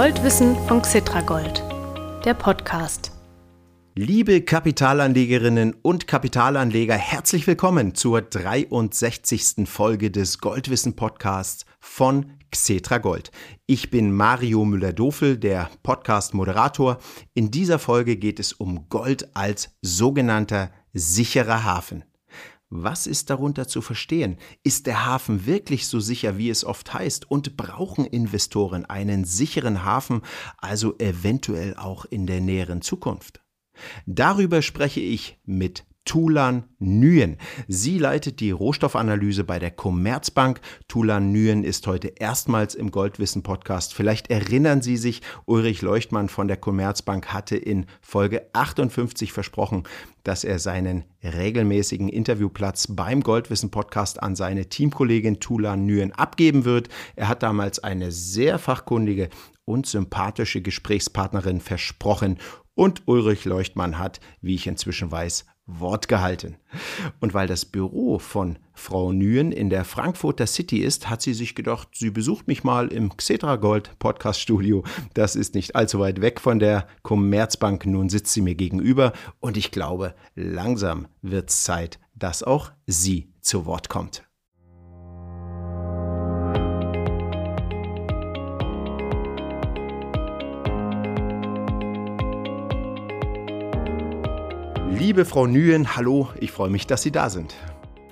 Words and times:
Goldwissen 0.00 0.56
von 0.66 0.80
Xitragold, 0.80 1.62
der 2.24 2.32
Podcast. 2.32 3.12
Liebe 3.94 4.40
Kapitalanlegerinnen 4.40 5.74
und 5.82 6.06
Kapitalanleger, 6.06 6.94
herzlich 6.94 7.46
willkommen 7.46 7.94
zur 7.94 8.22
63. 8.22 9.68
Folge 9.68 10.10
des 10.10 10.38
Goldwissen 10.38 10.96
Podcasts 10.96 11.66
von 11.80 12.32
Xetra 12.50 12.96
Gold. 12.96 13.30
Ich 13.66 13.90
bin 13.90 14.10
Mario 14.10 14.64
Müller-Dofel, 14.64 15.36
der 15.36 15.68
Podcast-Moderator. 15.82 16.96
In 17.34 17.50
dieser 17.50 17.78
Folge 17.78 18.16
geht 18.16 18.40
es 18.40 18.54
um 18.54 18.88
Gold 18.88 19.36
als 19.36 19.76
sogenannter 19.82 20.70
sicherer 20.94 21.64
Hafen. 21.64 22.04
Was 22.72 23.08
ist 23.08 23.30
darunter 23.30 23.66
zu 23.66 23.82
verstehen? 23.82 24.36
Ist 24.62 24.86
der 24.86 25.04
Hafen 25.04 25.44
wirklich 25.44 25.88
so 25.88 25.98
sicher, 25.98 26.38
wie 26.38 26.50
es 26.50 26.64
oft 26.64 26.94
heißt? 26.94 27.28
Und 27.28 27.56
brauchen 27.56 28.06
Investoren 28.06 28.84
einen 28.84 29.24
sicheren 29.24 29.84
Hafen, 29.84 30.22
also 30.56 30.96
eventuell 30.98 31.74
auch 31.74 32.04
in 32.04 32.28
der 32.28 32.40
näheren 32.40 32.80
Zukunft? 32.80 33.42
Darüber 34.06 34.62
spreche 34.62 35.00
ich 35.00 35.40
mit 35.44 35.84
Tulan 36.10 36.64
Nguyen. 36.80 37.36
Sie 37.68 37.96
leitet 37.96 38.40
die 38.40 38.50
Rohstoffanalyse 38.50 39.44
bei 39.44 39.60
der 39.60 39.70
Commerzbank. 39.70 40.60
Tulan 40.88 41.30
Nguyen 41.30 41.62
ist 41.62 41.86
heute 41.86 42.08
erstmals 42.08 42.74
im 42.74 42.90
Goldwissen 42.90 43.44
Podcast. 43.44 43.94
Vielleicht 43.94 44.28
erinnern 44.28 44.82
Sie 44.82 44.96
sich, 44.96 45.22
Ulrich 45.46 45.82
Leuchtmann 45.82 46.28
von 46.28 46.48
der 46.48 46.56
Commerzbank 46.56 47.28
hatte 47.32 47.56
in 47.56 47.86
Folge 48.00 48.44
58 48.54 49.32
versprochen, 49.32 49.84
dass 50.24 50.42
er 50.42 50.58
seinen 50.58 51.04
regelmäßigen 51.22 52.08
Interviewplatz 52.08 52.88
beim 52.90 53.22
Goldwissen 53.22 53.70
Podcast 53.70 54.20
an 54.20 54.34
seine 54.34 54.68
Teamkollegin 54.68 55.38
Tulan 55.38 55.86
Nguyen 55.86 56.10
abgeben 56.10 56.64
wird. 56.64 56.88
Er 57.14 57.28
hat 57.28 57.44
damals 57.44 57.84
eine 57.84 58.10
sehr 58.10 58.58
fachkundige 58.58 59.28
und 59.64 59.86
sympathische 59.86 60.60
Gesprächspartnerin 60.60 61.60
versprochen 61.60 62.38
und 62.74 63.02
Ulrich 63.06 63.44
Leuchtmann 63.44 63.98
hat, 63.98 64.20
wie 64.40 64.54
ich 64.54 64.66
inzwischen 64.66 65.12
weiß, 65.12 65.44
Wort 65.78 66.08
gehalten. 66.08 66.56
Und 67.20 67.34
weil 67.34 67.46
das 67.46 67.64
Büro 67.64 68.18
von 68.18 68.58
Frau 68.74 69.12
Nguyen 69.12 69.52
in 69.52 69.70
der 69.70 69.84
Frankfurter 69.84 70.46
City 70.46 70.78
ist, 70.78 71.10
hat 71.10 71.22
sie 71.22 71.34
sich 71.34 71.54
gedacht, 71.54 71.88
sie 71.92 72.10
besucht 72.10 72.48
mich 72.48 72.64
mal 72.64 72.88
im 72.88 73.16
Xetra 73.16 73.56
Gold 73.56 73.98
Podcast 73.98 74.40
Studio. 74.40 74.84
Das 75.14 75.36
ist 75.36 75.54
nicht 75.54 75.76
allzu 75.76 76.00
weit 76.00 76.20
weg 76.20 76.40
von 76.40 76.58
der 76.58 76.86
Commerzbank. 77.02 77.86
Nun 77.86 78.08
sitzt 78.08 78.32
sie 78.32 78.40
mir 78.40 78.54
gegenüber 78.54 79.12
und 79.40 79.56
ich 79.56 79.70
glaube, 79.70 80.14
langsam 80.34 81.08
wird 81.22 81.50
es 81.50 81.62
Zeit, 81.62 82.00
dass 82.14 82.42
auch 82.42 82.72
sie 82.86 83.32
zu 83.40 83.66
Wort 83.66 83.88
kommt. 83.88 84.29
Liebe 95.10 95.24
Frau 95.24 95.44
Nguyen, 95.44 95.96
hallo, 95.96 96.28
ich 96.38 96.52
freue 96.52 96.70
mich, 96.70 96.86
dass 96.86 97.02
Sie 97.02 97.10
da 97.10 97.30
sind. 97.30 97.56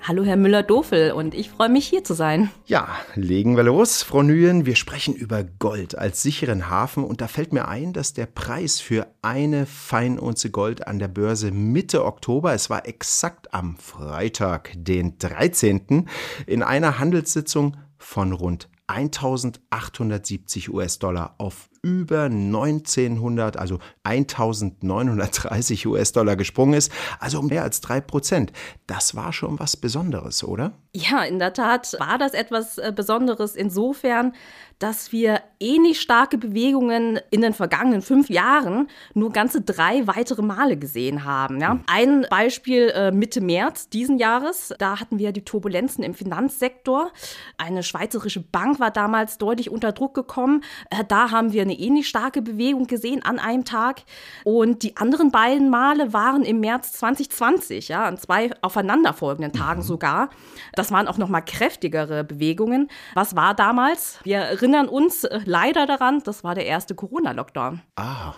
Hallo, 0.05 0.25
Herr 0.25 0.35
Müller-Dofel, 0.35 1.13
und 1.13 1.33
ich 1.33 1.49
freue 1.49 1.69
mich, 1.69 1.87
hier 1.87 2.03
zu 2.03 2.13
sein. 2.13 2.51
Ja, 2.65 2.89
legen 3.15 3.55
wir 3.55 3.63
los, 3.63 4.03
Frau 4.03 4.21
Nguyen. 4.21 4.65
Wir 4.65 4.75
sprechen 4.75 5.15
über 5.15 5.45
Gold 5.45 5.97
als 5.97 6.21
sicheren 6.21 6.69
Hafen 6.69 7.05
und 7.05 7.21
da 7.21 7.29
fällt 7.29 7.53
mir 7.53 7.69
ein, 7.69 7.93
dass 7.93 8.11
der 8.11 8.25
Preis 8.25 8.81
für 8.81 9.07
eine 9.21 9.65
Feinunze 9.65 10.51
Gold 10.51 10.87
an 10.87 10.99
der 10.99 11.07
Börse 11.07 11.51
Mitte 11.51 12.03
Oktober, 12.03 12.53
es 12.53 12.69
war 12.69 12.85
exakt 12.85 13.53
am 13.53 13.77
Freitag, 13.77 14.73
den 14.75 15.17
13., 15.19 16.09
in 16.47 16.63
einer 16.63 16.99
Handelssitzung 16.99 17.77
von 17.97 18.33
rund 18.33 18.67
1870 18.87 20.69
US-Dollar 20.73 21.35
auf 21.37 21.69
über 21.81 22.23
1900, 22.23 23.57
also 23.57 23.79
1930 24.03 25.87
US-Dollar 25.87 26.35
gesprungen 26.35 26.73
ist, 26.73 26.91
also 27.19 27.39
um 27.39 27.47
mehr 27.47 27.63
als 27.63 27.81
drei 27.81 28.01
Prozent. 28.01 28.51
Das 28.87 29.15
war 29.15 29.33
schon 29.33 29.59
was 29.59 29.77
Besonderes, 29.77 30.43
oder? 30.43 30.73
Ja, 30.95 31.23
in 31.23 31.37
der 31.37 31.53
Tat 31.53 31.95
war 31.99 32.17
das 32.17 32.33
etwas 32.33 32.77
äh, 32.79 32.91
Besonderes 32.95 33.55
insofern, 33.55 34.33
dass 34.79 35.11
wir 35.11 35.41
ähnlich 35.59 35.99
starke 35.99 36.37
Bewegungen 36.37 37.19
in 37.31 37.41
den 37.41 37.53
vergangenen 37.53 38.01
fünf 38.01 38.29
Jahren 38.29 38.87
nur 39.13 39.31
ganze 39.31 39.61
drei 39.61 40.07
weitere 40.07 40.41
Male 40.41 40.77
gesehen 40.77 41.25
haben. 41.25 41.59
Ja? 41.59 41.79
Ein 41.87 42.25
Beispiel 42.29 42.89
äh, 42.95 43.11
Mitte 43.11 43.41
März 43.41 43.89
diesen 43.89 44.17
Jahres, 44.17 44.73
da 44.79 44.99
hatten 44.99 45.19
wir 45.19 45.33
die 45.33 45.43
Turbulenzen 45.43 46.03
im 46.03 46.13
Finanzsektor. 46.13 47.11
Eine 47.57 47.83
schweizerische 47.83 48.39
Bank 48.39 48.79
war 48.79 48.89
damals 48.89 49.37
deutlich 49.37 49.69
unter 49.69 49.91
Druck 49.91 50.13
gekommen. 50.13 50.63
Äh, 50.89 51.03
da 51.05 51.29
haben 51.29 51.51
wir 51.51 51.65
eine 51.69 51.79
ähnlich 51.79 52.07
starke 52.07 52.41
Bewegung 52.41 52.87
gesehen 52.87 53.23
an 53.23 53.39
einem 53.39 53.65
Tag. 53.65 54.01
Und 54.43 54.83
die 54.83 54.97
anderen 54.97 55.31
beiden 55.31 55.69
Male 55.69 56.13
waren 56.13 56.43
im 56.43 56.59
März 56.59 56.93
2020, 56.93 57.89
ja, 57.89 58.05
an 58.05 58.17
zwei 58.17 58.51
aufeinanderfolgenden 58.61 59.53
Tagen 59.53 59.81
mhm. 59.81 59.85
sogar. 59.85 60.29
Das 60.73 60.91
waren 60.91 61.07
auch 61.07 61.17
noch 61.17 61.29
mal 61.29 61.41
kräftigere 61.41 62.23
Bewegungen. 62.23 62.89
Was 63.13 63.35
war 63.35 63.53
damals? 63.53 64.19
Wir 64.23 64.39
erinnern 64.39 64.87
uns 64.87 65.23
äh, 65.23 65.39
leider 65.45 65.85
daran, 65.85 66.21
das 66.23 66.43
war 66.43 66.55
der 66.55 66.65
erste 66.65 66.95
Corona-Lockdown. 66.95 67.81
Ah. 67.95 68.33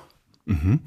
Mhm. 0.46 0.80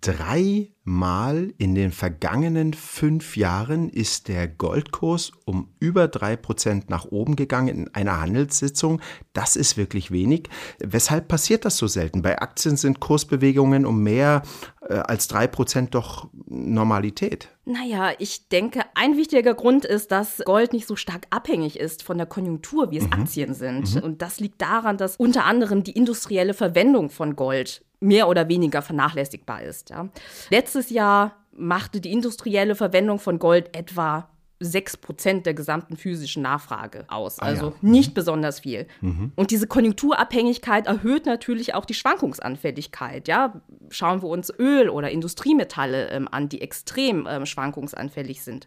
Dreimal 0.00 1.52
in 1.58 1.74
den 1.74 1.92
vergangenen 1.92 2.74
fünf 2.74 3.36
Jahren 3.36 3.88
ist 3.88 4.28
der 4.28 4.48
Goldkurs 4.48 5.32
um 5.44 5.68
über 5.78 6.08
drei 6.08 6.36
Prozent 6.36 6.90
nach 6.90 7.04
oben 7.04 7.36
gegangen 7.36 7.68
in 7.68 7.94
einer 7.94 8.20
Handelssitzung. 8.20 9.00
Das 9.32 9.54
ist 9.54 9.76
wirklich 9.76 10.10
wenig. 10.10 10.48
Weshalb 10.80 11.28
passiert 11.28 11.64
das 11.64 11.76
so 11.76 11.86
selten? 11.86 12.22
Bei 12.22 12.40
Aktien 12.40 12.76
sind 12.76 13.00
Kursbewegungen 13.00 13.86
um 13.86 14.02
mehr 14.02 14.42
äh, 14.88 14.94
als 14.94 15.28
drei 15.28 15.46
Prozent 15.46 15.94
doch 15.94 16.28
Normalität. 16.46 17.48
Naja, 17.64 18.10
ich 18.18 18.48
denke, 18.48 18.80
ein 18.94 19.16
wichtiger 19.16 19.54
Grund 19.54 19.84
ist, 19.84 20.10
dass 20.10 20.42
Gold 20.44 20.72
nicht 20.72 20.88
so 20.88 20.96
stark 20.96 21.26
abhängig 21.30 21.78
ist 21.78 22.02
von 22.02 22.18
der 22.18 22.26
Konjunktur, 22.26 22.90
wie 22.90 22.98
es 22.98 23.04
mhm. 23.04 23.12
Aktien 23.12 23.54
sind. 23.54 23.94
Mhm. 23.94 24.02
Und 24.02 24.22
das 24.22 24.40
liegt 24.40 24.60
daran, 24.60 24.96
dass 24.96 25.16
unter 25.16 25.44
anderem 25.44 25.84
die 25.84 25.92
industrielle 25.92 26.54
Verwendung 26.54 27.08
von 27.08 27.36
Gold 27.36 27.84
mehr 28.02 28.28
oder 28.28 28.48
weniger 28.48 28.82
vernachlässigbar 28.82 29.62
ist. 29.62 29.90
Ja. 29.90 30.08
Letztes 30.50 30.90
Jahr 30.90 31.36
machte 31.52 32.00
die 32.00 32.12
industrielle 32.12 32.74
Verwendung 32.74 33.18
von 33.18 33.38
Gold 33.38 33.76
etwa 33.76 34.28
6 34.62 34.98
Prozent 34.98 35.46
der 35.46 35.54
gesamten 35.54 35.96
physischen 35.96 36.42
Nachfrage 36.42 37.04
aus. 37.08 37.38
Ah, 37.38 37.46
also 37.46 37.66
ja. 37.68 37.74
nicht 37.82 38.10
mhm. 38.10 38.14
besonders 38.14 38.60
viel. 38.60 38.86
Mhm. 39.00 39.32
Und 39.34 39.50
diese 39.50 39.66
Konjunkturabhängigkeit 39.66 40.86
erhöht 40.86 41.26
natürlich 41.26 41.74
auch 41.74 41.84
die 41.84 41.94
Schwankungsanfälligkeit. 41.94 43.28
Ja? 43.28 43.60
Schauen 43.90 44.22
wir 44.22 44.28
uns 44.28 44.52
Öl 44.58 44.88
oder 44.88 45.10
Industriemetalle 45.10 46.10
ähm, 46.10 46.28
an, 46.30 46.48
die 46.48 46.60
extrem 46.60 47.26
ähm, 47.28 47.46
schwankungsanfällig 47.46 48.42
sind. 48.42 48.66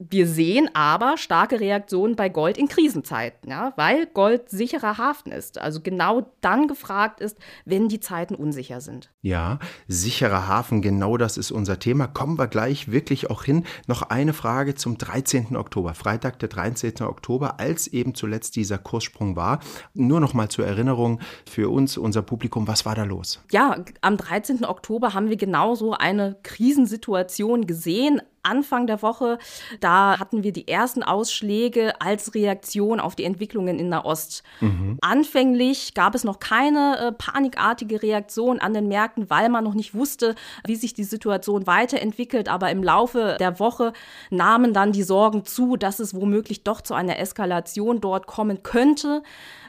Wir 0.00 0.26
sehen 0.26 0.68
aber 0.74 1.16
starke 1.16 1.60
Reaktionen 1.60 2.16
bei 2.16 2.28
Gold 2.28 2.58
in 2.58 2.68
Krisenzeiten, 2.68 3.50
ja? 3.50 3.72
weil 3.76 4.06
Gold 4.06 4.50
sicherer 4.50 4.98
Hafen 4.98 5.32
ist. 5.32 5.58
Also 5.58 5.80
genau 5.80 6.30
dann 6.40 6.68
gefragt 6.68 7.20
ist, 7.20 7.38
wenn 7.64 7.88
die 7.88 8.00
Zeiten 8.00 8.34
unsicher 8.34 8.80
sind. 8.80 9.10
Ja, 9.22 9.58
sicherer 9.88 10.48
Hafen, 10.48 10.82
genau 10.82 11.16
das 11.16 11.36
ist 11.36 11.50
unser 11.50 11.78
Thema. 11.78 12.06
Kommen 12.06 12.38
wir 12.38 12.46
gleich 12.46 12.90
wirklich 12.90 13.30
auch 13.30 13.44
hin. 13.44 13.64
Noch 13.86 14.02
eine 14.02 14.32
Frage 14.32 14.74
zum 14.74 14.98
13. 14.98 15.29
13. 15.30 15.56
Oktober, 15.56 15.94
Freitag 15.94 16.40
der 16.40 16.48
13. 16.48 17.02
Oktober, 17.02 17.60
als 17.60 17.86
eben 17.86 18.14
zuletzt 18.14 18.56
dieser 18.56 18.78
Kurssprung 18.78 19.36
war. 19.36 19.60
Nur 19.94 20.18
noch 20.18 20.34
mal 20.34 20.48
zur 20.48 20.66
Erinnerung 20.66 21.20
für 21.48 21.70
uns, 21.70 21.96
unser 21.96 22.22
Publikum, 22.22 22.66
was 22.66 22.84
war 22.84 22.96
da 22.96 23.04
los? 23.04 23.40
Ja, 23.52 23.76
am 24.00 24.16
13. 24.16 24.64
Oktober 24.64 25.14
haben 25.14 25.28
wir 25.28 25.36
genauso 25.36 25.92
eine 25.92 26.36
Krisensituation 26.42 27.66
gesehen. 27.66 28.20
Anfang 28.42 28.86
der 28.86 29.02
Woche. 29.02 29.38
Da 29.80 30.18
hatten 30.18 30.42
wir 30.42 30.52
die 30.52 30.68
ersten 30.68 31.02
Ausschläge 31.02 32.00
als 32.00 32.34
Reaktion 32.34 33.00
auf 33.00 33.16
die 33.16 33.24
Entwicklungen 33.24 33.78
in 33.78 33.88
Nahost. 33.88 34.42
Mhm. 34.60 34.98
Anfänglich 35.00 35.94
gab 35.94 36.14
es 36.14 36.24
noch 36.24 36.38
keine 36.38 36.98
äh, 36.98 37.12
panikartige 37.12 38.02
Reaktion 38.02 38.60
an 38.60 38.74
den 38.74 38.88
Märkten, 38.88 39.30
weil 39.30 39.48
man 39.48 39.64
noch 39.64 39.74
nicht 39.74 39.94
wusste, 39.94 40.34
wie 40.66 40.76
sich 40.76 40.94
die 40.94 41.04
Situation 41.04 41.66
weiterentwickelt. 41.66 42.48
Aber 42.48 42.70
im 42.70 42.82
Laufe 42.82 43.36
der 43.38 43.58
Woche 43.58 43.92
nahmen 44.30 44.72
dann 44.72 44.92
die 44.92 45.02
Sorgen 45.02 45.44
zu, 45.44 45.76
dass 45.76 46.00
es 46.00 46.14
womöglich 46.14 46.64
doch 46.64 46.80
zu 46.80 46.94
einer 46.94 47.18
Eskalation 47.18 48.00
dort 48.00 48.26
kommen 48.26 48.62
könnte. 48.62 49.22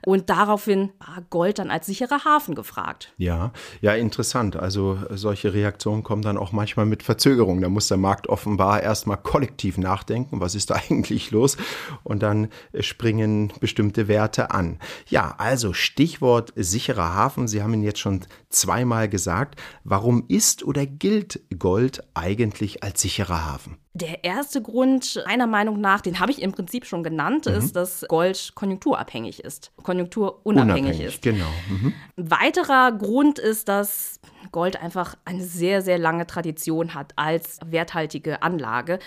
Und 0.05 0.29
daraufhin 0.29 0.91
war 0.99 1.23
Gold 1.29 1.59
dann 1.59 1.69
als 1.69 1.85
sicherer 1.85 2.25
Hafen 2.25 2.55
gefragt. 2.55 3.13
Ja, 3.17 3.51
ja, 3.81 3.93
interessant. 3.93 4.55
Also 4.55 4.97
solche 5.09 5.53
Reaktionen 5.53 6.03
kommen 6.03 6.21
dann 6.21 6.37
auch 6.37 6.51
manchmal 6.51 6.85
mit 6.85 7.03
Verzögerung. 7.03 7.61
Da 7.61 7.69
muss 7.69 7.87
der 7.87 7.97
Markt 7.97 8.27
offenbar 8.27 8.81
erstmal 8.81 9.17
kollektiv 9.17 9.77
nachdenken, 9.77 10.39
was 10.39 10.55
ist 10.55 10.69
da 10.69 10.75
eigentlich 10.89 11.31
los? 11.31 11.57
Und 12.03 12.23
dann 12.23 12.49
springen 12.79 13.53
bestimmte 13.59 14.07
Werte 14.07 14.51
an. 14.51 14.79
Ja, 15.07 15.35
also 15.37 15.73
Stichwort 15.73 16.53
sicherer 16.55 17.13
Hafen. 17.13 17.47
Sie 17.47 17.61
haben 17.61 17.73
ihn 17.73 17.83
jetzt 17.83 17.99
schon 17.99 18.21
zweimal 18.49 19.09
gesagt. 19.09 19.59
Warum 19.83 20.25
ist 20.27 20.63
oder 20.63 20.85
gilt 20.85 21.41
Gold 21.57 22.03
eigentlich 22.13 22.83
als 22.83 23.01
sicherer 23.01 23.45
Hafen? 23.45 23.77
Der 23.93 24.23
erste 24.23 24.61
Grund, 24.61 25.21
meiner 25.27 25.47
Meinung 25.47 25.81
nach, 25.81 25.99
den 25.99 26.19
habe 26.19 26.31
ich 26.31 26.41
im 26.41 26.53
Prinzip 26.53 26.85
schon 26.85 27.03
genannt, 27.03 27.45
mhm. 27.45 27.55
ist, 27.55 27.75
dass 27.75 28.05
Gold 28.07 28.53
konjunkturabhängig 28.55 29.43
ist, 29.43 29.73
konjunkturunabhängig 29.83 30.91
Unabhängig, 30.91 31.15
ist. 31.15 31.21
Genau. 31.21 31.49
Mhm. 31.69 31.93
Weiterer 32.15 32.93
Grund 32.93 33.37
ist, 33.37 33.67
dass 33.67 34.21
Gold 34.53 34.81
einfach 34.81 35.15
eine 35.25 35.43
sehr, 35.43 35.81
sehr 35.81 35.97
lange 35.97 36.25
Tradition 36.25 36.93
hat 36.93 37.11
als 37.17 37.59
werthaltige 37.65 38.41
Anlage. 38.41 38.99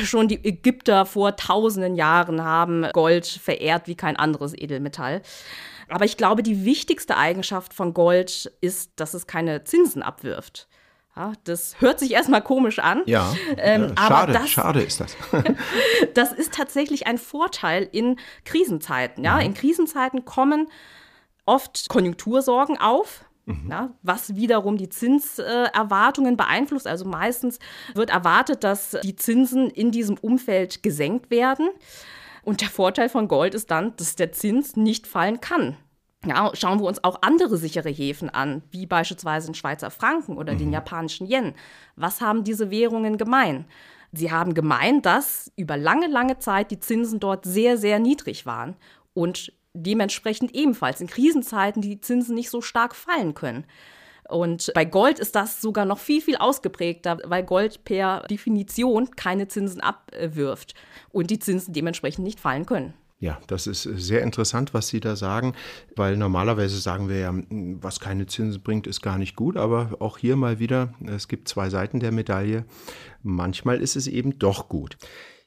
Schon 0.00 0.26
die 0.26 0.44
Ägypter 0.44 1.06
vor 1.06 1.36
tausenden 1.36 1.94
Jahren 1.94 2.42
haben 2.42 2.88
Gold 2.92 3.26
verehrt 3.26 3.86
wie 3.86 3.94
kein 3.94 4.16
anderes 4.16 4.54
Edelmetall. 4.54 5.22
Aber 5.88 6.04
ich 6.04 6.16
glaube, 6.16 6.42
die 6.42 6.64
wichtigste 6.64 7.16
Eigenschaft 7.16 7.74
von 7.74 7.94
Gold 7.94 8.52
ist, 8.60 8.92
dass 8.96 9.14
es 9.14 9.26
keine 9.26 9.62
Zinsen 9.64 10.02
abwirft. 10.02 10.66
Ja, 11.14 11.34
das 11.44 11.78
hört 11.80 11.98
sich 11.98 12.12
erstmal 12.12 12.42
komisch 12.42 12.78
an. 12.78 13.02
Ja, 13.04 13.34
ähm, 13.58 13.92
ja 13.96 14.06
schade, 14.06 14.32
das, 14.32 14.50
schade 14.50 14.82
ist 14.82 15.00
das. 15.00 15.16
das 16.14 16.32
ist 16.32 16.54
tatsächlich 16.54 17.06
ein 17.06 17.18
Vorteil 17.18 17.86
in 17.92 18.18
Krisenzeiten. 18.44 19.22
Ja? 19.22 19.36
Mhm. 19.36 19.40
In 19.42 19.54
Krisenzeiten 19.54 20.24
kommen 20.24 20.68
oft 21.44 21.88
Konjunktursorgen 21.88 22.78
auf. 22.78 23.24
Mhm. 23.44 23.68
Ja, 23.70 23.90
was 24.02 24.36
wiederum 24.36 24.76
die 24.76 24.88
Zinserwartungen 24.88 26.36
beeinflusst. 26.36 26.86
Also 26.86 27.04
meistens 27.04 27.58
wird 27.92 28.10
erwartet, 28.10 28.62
dass 28.62 28.96
die 29.02 29.16
Zinsen 29.16 29.68
in 29.68 29.90
diesem 29.90 30.16
Umfeld 30.16 30.82
gesenkt 30.82 31.30
werden. 31.30 31.68
Und 32.44 32.60
der 32.60 32.68
Vorteil 32.68 33.08
von 33.08 33.28
Gold 33.28 33.54
ist 33.54 33.70
dann, 33.70 33.96
dass 33.96 34.16
der 34.16 34.32
Zins 34.32 34.76
nicht 34.76 35.06
fallen 35.06 35.40
kann. 35.40 35.76
Ja, 36.24 36.52
schauen 36.54 36.78
wir 36.78 36.86
uns 36.86 37.02
auch 37.02 37.18
andere 37.22 37.56
sichere 37.56 37.90
Häfen 37.90 38.30
an, 38.30 38.62
wie 38.70 38.86
beispielsweise 38.86 39.48
den 39.48 39.54
Schweizer 39.54 39.90
Franken 39.90 40.36
oder 40.36 40.52
mhm. 40.54 40.58
den 40.58 40.72
japanischen 40.72 41.26
Yen. 41.26 41.54
Was 41.96 42.20
haben 42.20 42.44
diese 42.44 42.70
Währungen 42.70 43.18
gemein? 43.18 43.66
Sie 44.12 44.30
haben 44.30 44.54
gemeint, 44.54 45.06
dass 45.06 45.50
über 45.56 45.76
lange, 45.76 46.06
lange 46.06 46.38
Zeit 46.38 46.70
die 46.70 46.78
Zinsen 46.78 47.18
dort 47.18 47.44
sehr, 47.44 47.78
sehr 47.78 47.98
niedrig 47.98 48.46
waren 48.46 48.76
und 49.14 49.52
dementsprechend 49.74 50.54
ebenfalls 50.54 51.00
in 51.00 51.06
Krisenzeiten 51.06 51.80
die 51.82 52.00
Zinsen 52.00 52.34
nicht 52.34 52.50
so 52.50 52.60
stark 52.60 52.94
fallen 52.94 53.34
können. 53.34 53.64
Und 54.28 54.70
bei 54.74 54.84
Gold 54.84 55.18
ist 55.18 55.34
das 55.34 55.60
sogar 55.60 55.84
noch 55.84 55.98
viel, 55.98 56.20
viel 56.20 56.36
ausgeprägter, 56.36 57.18
weil 57.24 57.42
Gold 57.42 57.84
per 57.84 58.22
Definition 58.30 59.10
keine 59.10 59.48
Zinsen 59.48 59.80
abwirft 59.80 60.74
und 61.10 61.30
die 61.30 61.38
Zinsen 61.38 61.74
dementsprechend 61.74 62.24
nicht 62.24 62.40
fallen 62.40 62.66
können. 62.66 62.94
Ja, 63.22 63.38
das 63.46 63.68
ist 63.68 63.82
sehr 63.84 64.22
interessant, 64.22 64.74
was 64.74 64.88
Sie 64.88 64.98
da 64.98 65.14
sagen, 65.14 65.54
weil 65.94 66.16
normalerweise 66.16 66.80
sagen 66.80 67.08
wir 67.08 67.18
ja, 67.20 67.32
was 67.50 68.00
keine 68.00 68.26
Zinsen 68.26 68.64
bringt, 68.64 68.88
ist 68.88 69.00
gar 69.00 69.16
nicht 69.16 69.36
gut, 69.36 69.56
aber 69.56 69.90
auch 70.00 70.18
hier 70.18 70.34
mal 70.34 70.58
wieder, 70.58 70.92
es 71.06 71.28
gibt 71.28 71.46
zwei 71.46 71.70
Seiten 71.70 72.00
der 72.00 72.10
Medaille. 72.10 72.64
Manchmal 73.22 73.80
ist 73.80 73.94
es 73.94 74.08
eben 74.08 74.40
doch 74.40 74.68
gut. 74.68 74.96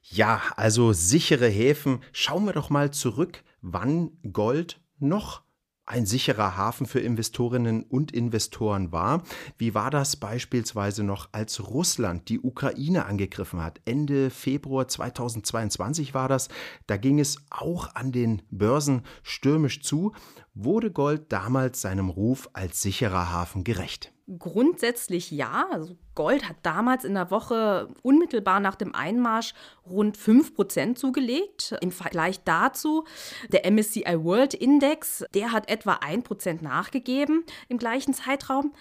Ja, 0.04 0.42
also 0.56 0.94
sichere 0.94 1.50
Häfen. 1.50 2.00
Schauen 2.14 2.46
wir 2.46 2.54
doch 2.54 2.70
mal 2.70 2.92
zurück, 2.92 3.44
wann 3.62 4.12
Gold 4.32 4.80
noch 5.00 5.42
ein 5.86 6.06
sicherer 6.06 6.58
Hafen 6.58 6.86
für 6.86 7.00
Investorinnen 7.00 7.84
und 7.84 8.12
Investoren 8.12 8.92
war. 8.92 9.24
Wie 9.58 9.76
war 9.76 9.92
das 9.92 10.16
beispielsweise 10.16 11.04
noch, 11.04 11.30
als 11.32 11.68
Russland 11.68 12.30
die 12.30 12.40
Ukraine 12.40 13.06
angegriffen 13.06 13.64
hat? 13.64 13.82
Ende 13.86 14.30
Februar 14.30 14.88
2022 14.88 16.14
war 16.14 16.28
das. 16.28 16.50
Da 16.88 16.98
ging 16.98 17.20
es 17.20 17.38
auch 17.50 17.94
an 17.94 18.12
den 18.12 18.42
Börsen 18.50 19.04
stürmisch 19.22 19.82
zu. 19.82 20.14
Wurde 20.58 20.90
Gold 20.90 21.34
damals 21.34 21.82
seinem 21.82 22.10
Ruf 22.10 22.50
als 22.54 22.82
sicherer 22.82 23.30
Hafen 23.30 23.66
gerecht? 23.66 24.14
Grundsätzlich 24.40 25.30
ja. 25.30 25.68
Also 25.70 25.98
Gold 26.16 26.48
hat 26.48 26.56
damals 26.64 27.04
in 27.04 27.14
der 27.14 27.30
Woche 27.30 27.90
unmittelbar 28.04 28.62
nach 28.62 28.76
dem 28.76 28.96
Einmarsch 28.96 29.54
rund 29.86 30.18
5% 30.18 30.96
zugelegt. 30.96 31.76
Im 31.82 31.92
Vergleich 31.92 32.42
dazu 32.46 33.04
der 33.50 33.70
MSCI 33.70 34.24
World 34.24 34.54
Index, 34.54 35.26
der 35.34 35.52
hat 35.52 35.70
etwa 35.70 35.96
1% 35.96 36.64
nachgegeben 36.64 37.44
im 37.68 37.78
gleichen 37.78 38.14
Zeitraum. 38.14 38.74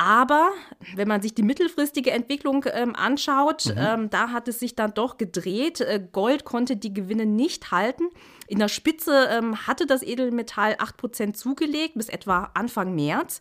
Aber 0.00 0.52
wenn 0.94 1.08
man 1.08 1.20
sich 1.20 1.34
die 1.34 1.42
mittelfristige 1.42 2.10
Entwicklung 2.12 2.64
ähm, 2.72 2.96
anschaut, 2.96 3.66
mhm. 3.66 3.74
ähm, 3.76 4.10
da 4.10 4.30
hat 4.30 4.48
es 4.48 4.58
sich 4.58 4.74
dann 4.74 4.94
doch 4.94 5.18
gedreht. 5.18 5.82
Äh, 5.82 6.00
Gold 6.10 6.46
konnte 6.46 6.76
die 6.76 6.94
Gewinne 6.94 7.26
nicht 7.26 7.70
halten. 7.70 8.04
In 8.46 8.58
der 8.58 8.68
Spitze 8.68 9.28
ähm, 9.30 9.66
hatte 9.66 9.84
das 9.84 10.02
Edelmetall 10.02 10.72
8% 10.76 11.34
zugelegt 11.34 11.96
bis 11.96 12.08
etwa 12.08 12.50
Anfang 12.54 12.94
März. 12.94 13.40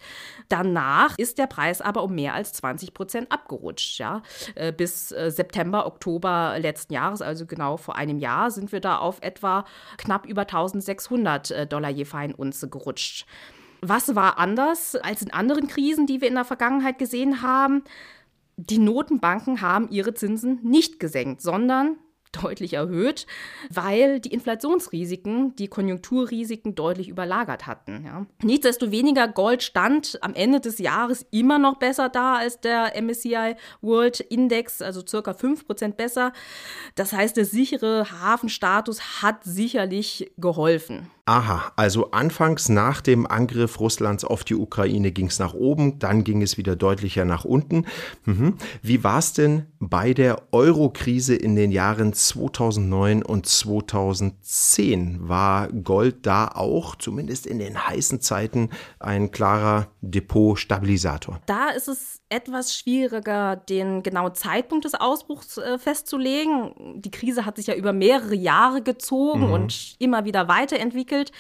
Danach 0.50 1.18
ist 1.18 1.38
der 1.38 1.48
Preis 1.48 1.80
aber 1.80 2.04
um 2.04 2.14
mehr 2.14 2.34
als 2.34 2.62
20% 2.62 3.30
abgerutscht. 3.30 3.98
Ja? 3.98 4.22
Äh, 4.56 4.74
bis 4.74 5.14
äh, 5.14 5.32
September, 5.32 5.86
Oktober 5.86 6.58
letzten 6.60 6.94
Jahres, 6.94 7.22
also 7.22 7.46
genau 7.46 7.78
vor 7.78 7.96
einem 7.96 8.20
Jahr, 8.20 8.52
sind 8.52 8.74
wir 8.74 8.82
da 8.82 8.98
auf 8.98 9.20
etwa 9.22 9.64
knapp 9.98 10.26
über 10.26 10.42
1600 10.42 11.52
äh, 11.52 11.66
Dollar 11.66 11.90
je 11.90 12.04
Feinunze 12.04 12.68
gerutscht. 12.68 13.26
Was 13.82 14.16
war 14.16 14.38
anders 14.38 14.96
als 14.96 15.22
in 15.22 15.32
anderen 15.32 15.68
Krisen, 15.68 16.06
die 16.06 16.22
wir 16.22 16.28
in 16.28 16.36
der 16.36 16.46
Vergangenheit 16.46 17.00
gesehen 17.00 17.42
haben? 17.42 17.84
Die 18.58 18.78
Notenbanken 18.78 19.62
haben 19.62 19.90
ihre 19.90 20.14
Zinsen 20.14 20.60
nicht 20.64 21.00
gesenkt, 21.00 21.42
sondern 21.42 21.98
deutlich 22.44 22.74
erhöht, 22.74 23.26
weil 23.72 24.20
die 24.20 24.32
Inflationsrisiken 24.32 25.56
die 25.56 25.68
Konjunkturrisiken 25.68 26.76
deutlich 26.76 27.10
überlagert 27.10 27.66
hatten. 27.68 28.04
Ja. 28.06 28.26
Nichtsdestoweniger, 28.44 29.28
Gold 29.28 29.64
stand 29.64 30.20
am 30.22 30.36
Ende 30.36 30.60
des 30.60 30.78
Jahres 30.80 31.26
immer 31.32 31.58
noch 31.58 31.78
besser 31.78 32.10
da 32.10 32.36
als 32.36 32.60
der 32.60 32.94
MSCI 33.02 33.56
World 33.82 34.20
Index, 34.20 34.82
also 34.82 35.06
circa 35.06 35.32
5% 35.32 35.94
besser. 35.94 36.34
Das 36.96 37.14
heißt, 37.14 37.38
der 37.38 37.46
sichere 37.46 38.12
Hafenstatus 38.12 39.24
hat 39.24 39.44
sicherlich 39.44 40.32
geholfen. 40.38 41.10
Aha, 41.30 41.74
also 41.76 42.10
anfangs 42.10 42.70
nach 42.70 43.02
dem 43.02 43.28
Angriff 43.28 43.80
Russlands 43.80 44.26
auf 44.26 44.44
die 44.44 44.56
Ukraine 44.56 45.12
ging 45.12 45.28
es 45.28 45.38
nach 45.38 45.54
oben, 45.54 46.00
dann 46.00 46.24
ging 46.24 46.42
es 46.42 46.58
wieder 46.58 46.76
deutlicher 46.76 47.24
nach 47.24 47.46
unten. 47.46 47.86
Mhm. 48.26 48.56
Wie 48.82 49.04
war 49.04 49.20
es 49.20 49.34
denn 49.34 49.68
bei 49.80 50.16
der 50.16 50.42
Euro-Krise 50.52 51.36
in 51.36 51.56
den 51.56 51.72
Jahren 51.72 52.14
2009 52.14 53.22
und 53.22 53.46
2010? 53.46 55.30
War 55.30 55.68
Gold 55.68 56.26
da 56.26 56.48
auch, 56.48 56.96
zumindest 56.96 57.46
in 57.46 57.60
den 57.60 57.88
heißen 57.88 58.22
Zeiten, 58.22 58.72
ein 59.00 59.30
klarer 59.30 59.90
Depotstabilisator? 60.02 61.42
Da 61.46 61.70
ist 61.70 61.90
es 61.90 62.19
etwas 62.30 62.76
schwieriger, 62.76 63.56
den 63.56 64.04
genauen 64.04 64.36
Zeitpunkt 64.36 64.86
des 64.86 64.94
Ausbruchs 64.94 65.58
äh, 65.58 65.80
festzulegen. 65.80 67.02
Die 67.02 67.12
Krise 67.12 67.46
hat 67.46 67.58
sich 67.58 67.68
ja 67.68 67.76
über 67.76 67.94
mehrere 67.94 68.36
Jahre 68.36 68.82
gezogen 68.82 69.48
mhm. 69.48 69.54
und 69.54 69.96
immer 70.00 70.26
wieder 70.26 70.48
weiterentwickelt 70.48 71.00
entwickelt. 71.00 71.32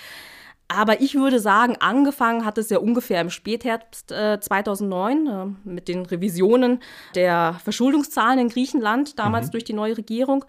Aber 0.72 1.01
ich 1.01 1.15
würde 1.15 1.39
sagen, 1.39 1.77
angefangen 1.79 2.46
hat 2.46 2.60
es 2.60 2.69
ja 2.69 2.77
ungefähr 2.77 3.22
im 3.22 3.31
Spätherbst 3.31 4.12
äh, 4.12 4.39
2009 4.39 5.27
äh, 5.27 5.46
mit 5.67 5.88
den 5.88 6.05
Revisionen 6.05 6.79
der 7.15 7.55
Verschuldungszahlen 7.63 8.38
in 8.38 8.50
Griechenland, 8.50 9.17
damals 9.17 9.48
mhm. 9.48 9.51
durch 9.51 9.63
die 9.63 9.74
neue 9.74 9.98
Regierung. 9.98 10.46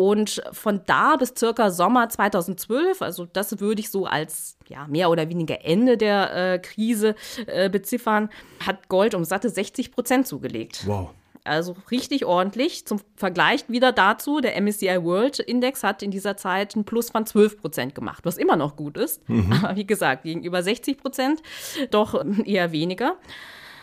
Und 0.00 0.40
von 0.52 0.80
da 0.86 1.16
bis 1.16 1.34
circa 1.36 1.70
Sommer 1.70 2.08
2012, 2.08 3.02
also 3.02 3.26
das 3.26 3.60
würde 3.60 3.80
ich 3.80 3.90
so 3.90 4.06
als 4.06 4.56
ja, 4.66 4.86
mehr 4.86 5.10
oder 5.10 5.28
weniger 5.28 5.62
Ende 5.62 5.98
der 5.98 6.54
äh, 6.54 6.58
Krise 6.58 7.14
äh, 7.44 7.68
beziffern, 7.68 8.30
hat 8.64 8.88
Gold 8.88 9.14
um 9.14 9.24
satte 9.24 9.50
60 9.50 9.92
Prozent 9.92 10.26
zugelegt. 10.26 10.86
Wow. 10.86 11.10
Also 11.44 11.76
richtig 11.90 12.24
ordentlich. 12.24 12.86
Zum 12.86 13.02
Vergleich 13.14 13.64
wieder 13.68 13.92
dazu, 13.92 14.40
der 14.40 14.58
MSCI 14.58 15.04
World 15.04 15.38
Index 15.38 15.82
hat 15.82 16.02
in 16.02 16.10
dieser 16.10 16.38
Zeit 16.38 16.74
einen 16.74 16.86
Plus 16.86 17.10
von 17.10 17.26
12 17.26 17.60
Prozent 17.60 17.94
gemacht, 17.94 18.24
was 18.24 18.38
immer 18.38 18.56
noch 18.56 18.76
gut 18.76 18.96
ist. 18.96 19.28
Mhm. 19.28 19.52
Aber 19.52 19.76
wie 19.76 19.86
gesagt, 19.86 20.22
gegenüber 20.22 20.62
60 20.62 20.96
Prozent 20.96 21.42
doch 21.90 22.24
eher 22.46 22.72
weniger. 22.72 23.16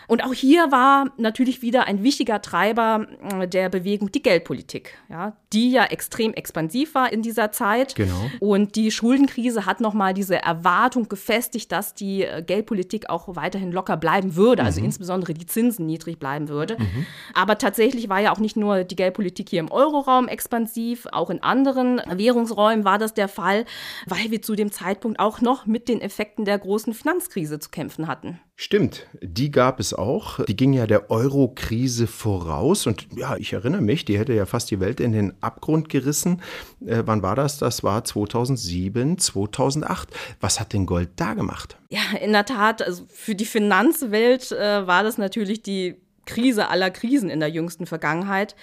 Und 0.08 0.24
auch 0.24 0.34
hier 0.34 0.72
war 0.72 1.12
natürlich 1.18 1.62
wieder 1.62 1.86
ein 1.86 2.02
wichtiger 2.02 2.42
Treiber 2.42 3.08
äh, 3.30 3.48
der 3.48 3.70
Bewegung 3.70 4.12
die 4.12 4.24
Geldpolitik, 4.24 4.98
ja, 5.10 5.36
die 5.52 5.72
ja 5.72 5.84
extrem 5.86 6.34
expansiv 6.34 6.96
war 6.96 7.12
in 7.12 7.22
dieser 7.22 7.52
Zeit. 7.52 7.96
Genau. 7.96 8.32
Und 8.40 8.76
die 8.76 8.92
Schuldenkrise 8.92 9.66
hat 9.66 9.82
nochmal 9.82 10.14
diese 10.14 10.42
Erwartung 10.42 11.10
gefestigt, 11.10 11.72
dass 11.74 11.94
die 11.94 12.24
äh, 12.24 12.42
Geldpolitik 12.42 13.10
auch 13.10 13.36
weiterhin 13.36 13.72
locker 13.72 13.98
bleiben 13.98 14.36
würde, 14.36 14.64
also 14.64 14.80
mhm. 14.80 14.86
insbesondere 14.88 15.34
die 15.34 15.46
Zinsen 15.46 15.86
niedrig 15.86 16.20
bleiben 16.20 16.48
würde. 16.48 16.78
Mhm. 16.80 17.06
Aber 17.34 17.58
tatsächlich 17.58 18.08
war 18.08 18.22
ja 18.22 18.32
auch 18.32 18.40
nicht 18.40 18.56
nur 18.56 18.86
die 18.86 18.96
Geldpolitik 18.96 19.50
hier 19.50 19.60
im 19.60 19.72
Euroraum 19.72 20.30
expansiv, 20.30 21.06
auch 21.12 21.30
in 21.30 21.44
anderen 21.44 22.02
Währungsräumen 22.10 22.86
war 22.86 22.98
das 22.98 23.14
der 23.14 23.28
Fall, 23.28 23.66
weil 24.06 24.32
wir 24.32 24.42
zu 24.42 24.56
dem 24.56 24.72
Zeitpunkt 24.72 25.20
auch 25.20 25.42
noch 25.42 25.66
mit 25.66 25.90
den 25.90 26.00
Effekten 26.00 26.46
der 26.46 26.58
großen 26.58 26.94
Finanzkrise 26.94 27.60
zu 27.60 27.70
kämpfen 27.70 28.08
hatten. 28.08 28.40
Stimmt, 28.60 29.06
die 29.22 29.52
gab 29.52 29.80
es 29.80 29.94
auch. 29.98 30.44
Die 30.46 30.56
ging 30.56 30.74
ja 30.74 30.88
der 30.88 31.10
Euro-Krise 31.10 32.08
voraus. 32.08 32.88
Und 32.88 33.08
ja, 33.16 33.36
ich 33.38 33.54
erinnere 33.54 33.82
mich, 33.82 34.06
die 34.06 34.18
hätte 34.18 34.34
ja 34.34 34.46
fast 34.46 34.72
die 34.72 34.80
Welt 34.80 35.00
in 35.00 35.12
den 35.12 35.34
Abgrund 35.42 35.90
gerissen. 35.90 36.42
Äh, 36.86 37.04
wann 37.06 37.22
war 37.22 37.36
das? 37.36 37.58
Das 37.58 37.84
war 37.84 38.04
2007, 38.04 39.18
2008. 39.18 40.10
Was 40.40 40.60
hat 40.60 40.74
denn 40.74 40.86
Gold 40.86 41.10
da 41.16 41.34
gemacht? 41.34 41.78
Ja, 41.90 42.18
in 42.22 42.32
der 42.32 42.46
Tat, 42.46 42.82
also 42.82 43.04
für 43.10 43.36
die 43.36 43.46
Finanzwelt 43.46 44.52
äh, 44.52 44.86
war 44.88 45.04
das 45.04 45.18
natürlich 45.18 45.62
die 45.62 45.96
Krise 46.26 46.70
aller 46.70 46.92
Krisen 46.92 47.30
in 47.30 47.40
der 47.40 47.50
jüngsten 47.50 47.86
Vergangenheit. 47.86 48.56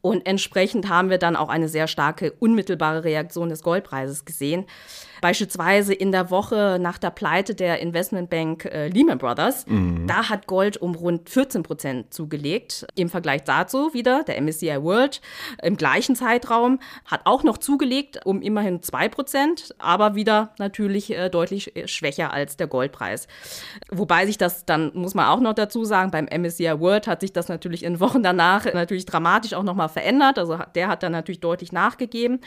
Und 0.00 0.26
entsprechend 0.26 0.88
haben 0.88 1.10
wir 1.10 1.18
dann 1.18 1.36
auch 1.36 1.50
eine 1.50 1.68
sehr 1.68 1.86
starke 1.86 2.32
unmittelbare 2.32 3.04
Reaktion 3.04 3.50
des 3.50 3.62
Goldpreises 3.62 4.24
gesehen. 4.24 4.64
Beispielsweise 5.20 5.94
in 5.94 6.12
der 6.12 6.30
Woche 6.30 6.78
nach 6.80 6.98
der 6.98 7.10
Pleite 7.10 7.54
der 7.54 7.80
Investmentbank 7.80 8.64
äh, 8.64 8.88
Lehman 8.88 9.18
Brothers, 9.18 9.66
mhm. 9.66 10.06
da 10.06 10.28
hat 10.28 10.46
Gold 10.46 10.76
um 10.76 10.94
rund 10.94 11.28
14 11.28 11.62
Prozent 11.62 12.14
zugelegt. 12.14 12.86
Im 12.94 13.08
Vergleich 13.08 13.44
dazu 13.44 13.92
wieder 13.92 14.22
der 14.24 14.40
MSCI 14.40 14.82
World 14.82 15.20
im 15.62 15.76
gleichen 15.76 16.16
Zeitraum 16.16 16.80
hat 17.04 17.22
auch 17.24 17.42
noch 17.42 17.58
zugelegt 17.58 18.20
um 18.24 18.42
immerhin 18.42 18.82
2 18.82 19.08
Prozent, 19.08 19.74
aber 19.78 20.14
wieder 20.14 20.54
natürlich 20.58 21.14
äh, 21.16 21.28
deutlich 21.28 21.76
äh, 21.76 21.88
schwächer 21.88 22.32
als 22.32 22.56
der 22.56 22.66
Goldpreis. 22.66 23.28
Wobei 23.90 24.26
sich 24.26 24.38
das 24.38 24.64
dann, 24.64 24.92
muss 24.94 25.14
man 25.14 25.26
auch 25.26 25.40
noch 25.40 25.54
dazu 25.54 25.84
sagen, 25.84 26.10
beim 26.10 26.26
MSCI 26.26 26.80
World 26.80 27.06
hat 27.06 27.20
sich 27.20 27.32
das 27.32 27.48
natürlich 27.48 27.82
in 27.82 28.00
Wochen 28.00 28.22
danach 28.22 28.64
natürlich 28.72 29.06
dramatisch 29.06 29.54
auch 29.54 29.62
nochmal 29.62 29.88
verändert. 29.88 30.38
Also 30.38 30.58
der 30.74 30.88
hat 30.88 31.02
dann 31.02 31.12
natürlich 31.12 31.40
deutlich 31.40 31.72
nachgegeben. 31.72 32.40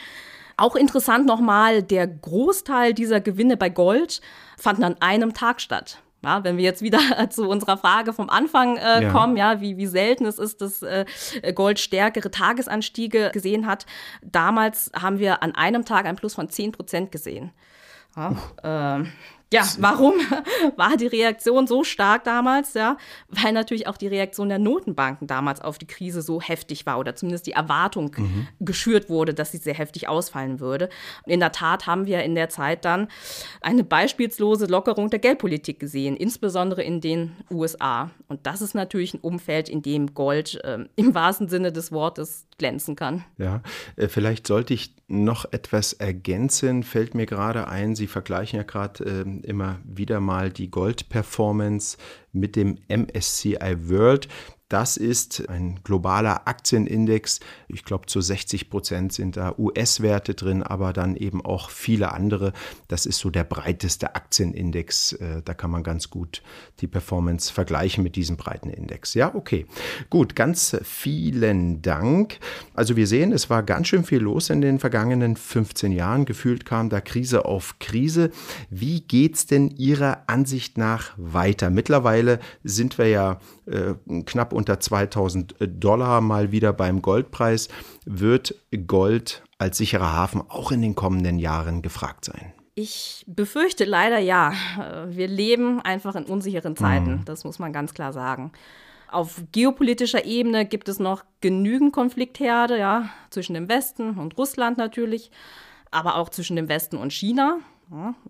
Auch 0.56 0.76
interessant 0.76 1.26
nochmal, 1.26 1.82
der 1.82 2.06
Großteil 2.06 2.94
dieser 2.94 3.20
Gewinne 3.20 3.56
bei 3.56 3.68
Gold 3.68 4.20
fanden 4.56 4.84
an 4.84 4.96
einem 5.00 5.34
Tag 5.34 5.60
statt. 5.60 5.98
Ja, 6.24 6.42
wenn 6.42 6.56
wir 6.56 6.64
jetzt 6.64 6.80
wieder 6.80 6.98
zu 7.30 7.48
unserer 7.48 7.76
Frage 7.76 8.12
vom 8.12 8.30
Anfang 8.30 8.76
äh, 8.78 9.02
ja. 9.02 9.12
kommen, 9.12 9.36
ja, 9.36 9.60
wie, 9.60 9.76
wie 9.76 9.86
selten 9.86 10.24
es 10.24 10.38
ist, 10.38 10.62
dass 10.62 10.82
äh, 10.82 11.04
Gold 11.54 11.78
stärkere 11.78 12.30
Tagesanstiege 12.30 13.30
gesehen 13.32 13.66
hat. 13.66 13.84
Damals 14.22 14.90
haben 14.98 15.18
wir 15.18 15.42
an 15.42 15.54
einem 15.54 15.84
Tag 15.84 16.06
ein 16.06 16.16
Plus 16.16 16.34
von 16.34 16.48
10 16.48 16.72
Prozent 16.72 17.12
gesehen. 17.12 17.52
Ja, 18.16 19.00
äh, 19.00 19.04
ja, 19.54 19.68
warum 19.78 20.14
war 20.76 20.96
die 20.96 21.06
Reaktion 21.06 21.66
so 21.66 21.84
stark 21.84 22.24
damals? 22.24 22.74
Ja, 22.74 22.96
weil 23.28 23.52
natürlich 23.52 23.86
auch 23.86 23.96
die 23.96 24.08
Reaktion 24.08 24.48
der 24.48 24.58
Notenbanken 24.58 25.26
damals 25.26 25.60
auf 25.60 25.78
die 25.78 25.86
Krise 25.86 26.22
so 26.22 26.40
heftig 26.40 26.86
war 26.86 26.98
oder 26.98 27.14
zumindest 27.14 27.46
die 27.46 27.52
Erwartung 27.52 28.10
mhm. 28.16 28.48
geschürt 28.60 29.08
wurde, 29.08 29.32
dass 29.32 29.52
sie 29.52 29.58
sehr 29.58 29.74
heftig 29.74 30.08
ausfallen 30.08 30.58
würde. 30.58 30.88
Und 31.24 31.32
in 31.32 31.40
der 31.40 31.52
Tat 31.52 31.86
haben 31.86 32.06
wir 32.06 32.24
in 32.24 32.34
der 32.34 32.48
Zeit 32.48 32.84
dann 32.84 33.08
eine 33.60 33.84
beispielslose 33.84 34.66
Lockerung 34.66 35.08
der 35.10 35.20
Geldpolitik 35.20 35.78
gesehen, 35.78 36.16
insbesondere 36.16 36.82
in 36.82 37.00
den 37.00 37.36
USA. 37.50 38.10
Und 38.26 38.46
das 38.46 38.60
ist 38.60 38.74
natürlich 38.74 39.14
ein 39.14 39.20
Umfeld, 39.20 39.68
in 39.68 39.82
dem 39.82 40.14
Gold 40.14 40.60
äh, 40.64 40.78
im 40.96 41.14
wahrsten 41.14 41.48
Sinne 41.48 41.70
des 41.70 41.92
Wortes 41.92 42.46
glänzen 42.58 42.96
kann. 42.96 43.24
Ja, 43.38 43.62
äh, 43.96 44.08
vielleicht 44.08 44.46
sollte 44.46 44.74
ich 44.74 44.94
noch 45.06 45.44
etwas 45.52 45.92
ergänzen, 45.92 46.82
fällt 46.82 47.14
mir 47.14 47.26
gerade 47.26 47.68
ein. 47.68 47.94
Sie 47.94 48.06
vergleichen 48.06 48.56
ja 48.56 48.62
gerade 48.62 49.04
äh, 49.04 49.46
immer 49.46 49.78
wieder 49.84 50.20
mal 50.20 50.50
die 50.50 50.70
Gold-Performance 50.70 51.98
mit 52.32 52.56
dem 52.56 52.78
MSCI 52.88 53.88
World. 53.88 54.28
Das 54.74 54.96
ist 54.96 55.48
ein 55.48 55.78
globaler 55.84 56.48
Aktienindex. 56.48 57.38
Ich 57.68 57.84
glaube, 57.84 58.06
zu 58.06 58.20
60 58.20 58.70
Prozent 58.70 59.12
sind 59.12 59.36
da 59.36 59.54
US-Werte 59.56 60.34
drin, 60.34 60.64
aber 60.64 60.92
dann 60.92 61.14
eben 61.14 61.44
auch 61.44 61.70
viele 61.70 62.10
andere. 62.10 62.52
Das 62.88 63.06
ist 63.06 63.18
so 63.18 63.30
der 63.30 63.44
breiteste 63.44 64.16
Aktienindex. 64.16 65.12
Äh, 65.12 65.42
da 65.44 65.54
kann 65.54 65.70
man 65.70 65.84
ganz 65.84 66.10
gut 66.10 66.42
die 66.80 66.88
Performance 66.88 67.52
vergleichen 67.52 68.02
mit 68.02 68.16
diesem 68.16 68.36
breiten 68.36 68.68
Index. 68.68 69.14
Ja, 69.14 69.32
okay. 69.36 69.66
Gut, 70.10 70.34
ganz 70.34 70.76
vielen 70.82 71.80
Dank. 71.80 72.40
Also 72.74 72.96
wir 72.96 73.06
sehen, 73.06 73.30
es 73.30 73.48
war 73.48 73.62
ganz 73.62 73.86
schön 73.86 74.02
viel 74.02 74.18
los 74.18 74.50
in 74.50 74.60
den 74.60 74.80
vergangenen 74.80 75.36
15 75.36 75.92
Jahren. 75.92 76.24
Gefühlt 76.24 76.64
kam 76.64 76.88
da 76.88 77.00
Krise 77.00 77.44
auf 77.44 77.78
Krise. 77.78 78.32
Wie 78.70 79.02
geht 79.02 79.36
es 79.36 79.46
denn 79.46 79.70
Ihrer 79.70 80.24
Ansicht 80.26 80.78
nach 80.78 81.12
weiter? 81.16 81.70
Mittlerweile 81.70 82.40
sind 82.64 82.98
wir 82.98 83.06
ja 83.06 83.38
äh, 83.66 83.94
knapp 84.22 84.52
unter 84.52 84.80
2000 84.80 85.54
Dollar 85.60 86.20
mal 86.20 86.52
wieder 86.52 86.72
beim 86.72 87.02
Goldpreis. 87.02 87.68
Wird 88.04 88.54
Gold 88.86 89.42
als 89.58 89.78
sicherer 89.78 90.12
Hafen 90.12 90.42
auch 90.48 90.72
in 90.72 90.82
den 90.82 90.94
kommenden 90.94 91.38
Jahren 91.38 91.82
gefragt 91.82 92.24
sein? 92.24 92.52
Ich 92.74 93.24
befürchte 93.28 93.84
leider 93.84 94.18
ja. 94.18 94.52
Wir 95.08 95.28
leben 95.28 95.80
einfach 95.80 96.16
in 96.16 96.24
unsicheren 96.24 96.76
Zeiten, 96.76 97.10
mhm. 97.10 97.24
das 97.24 97.44
muss 97.44 97.58
man 97.58 97.72
ganz 97.72 97.94
klar 97.94 98.12
sagen. 98.12 98.52
Auf 99.10 99.40
geopolitischer 99.52 100.24
Ebene 100.24 100.66
gibt 100.66 100.88
es 100.88 100.98
noch 100.98 101.24
genügend 101.40 101.92
Konfliktherde, 101.92 102.76
ja, 102.76 103.10
zwischen 103.30 103.54
dem 103.54 103.68
Westen 103.68 104.18
und 104.18 104.36
Russland 104.36 104.76
natürlich, 104.76 105.30
aber 105.92 106.16
auch 106.16 106.30
zwischen 106.30 106.56
dem 106.56 106.68
Westen 106.68 106.96
und 106.96 107.12
China. 107.12 107.58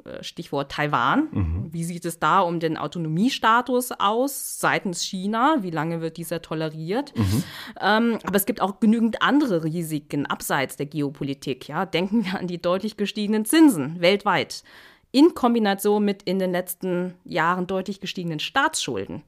Äh, 0.05 0.23
Stichwort 0.23 0.73
Taiwan. 0.73 1.29
Mhm. 1.31 1.69
Wie 1.73 1.85
sieht 1.85 2.05
es 2.05 2.19
da 2.19 2.41
um 2.41 2.61
den 2.61 2.77
Autonomiestatus 2.77 3.93
aus 3.93 4.59
seitens 4.61 5.03
China? 5.03 5.59
Wie 5.61 5.71
lange 5.71 6.01
wird 6.01 6.17
dieser 6.17 6.43
toleriert? 6.43 7.17
Mhm. 7.17 7.45
Ähm, 7.81 8.19
aber 8.25 8.37
es 8.37 8.47
gibt 8.47 8.61
auch 8.61 8.81
genügend 8.81 9.23
andere 9.23 9.65
Risiken 9.65 10.27
abseits 10.27 10.77
der 10.77 10.87
Geopolitik. 10.87 11.69
Ja? 11.69 11.87
Denken 11.87 12.25
wir 12.25 12.39
an 12.39 12.47
die 12.47 12.61
deutlich 12.61 12.97
gestiegenen 12.97 13.45
Zinsen 13.45 14.01
weltweit 14.01 14.65
in 15.13 15.35
Kombination 15.35 16.05
mit 16.05 16.25
in 16.25 16.39
den 16.39 16.51
letzten 16.51 17.15
Jahren 17.25 17.67
deutlich 17.67 18.01
gestiegenen 18.01 18.41
Staatsschulden. 18.41 19.23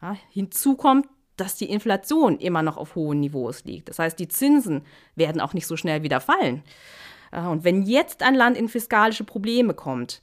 Ja? 0.00 0.16
Hinzu 0.30 0.76
kommt, 0.76 1.06
dass 1.36 1.56
die 1.56 1.70
Inflation 1.70 2.38
immer 2.38 2.62
noch 2.62 2.78
auf 2.78 2.94
hohen 2.94 3.20
Niveaus 3.20 3.64
liegt. 3.64 3.88
Das 3.90 3.98
heißt, 3.98 4.18
die 4.18 4.28
Zinsen 4.28 4.82
werden 5.14 5.40
auch 5.40 5.52
nicht 5.52 5.66
so 5.66 5.76
schnell 5.76 6.02
wieder 6.02 6.20
fallen. 6.20 6.62
Äh, 7.32 7.42
und 7.42 7.64
wenn 7.64 7.82
jetzt 7.82 8.22
ein 8.22 8.34
Land 8.34 8.56
in 8.56 8.68
fiskalische 8.68 9.24
Probleme 9.24 9.74
kommt, 9.74 10.22